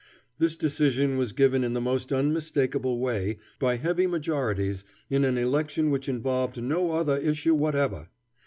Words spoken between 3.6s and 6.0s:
heavy majorities, in an election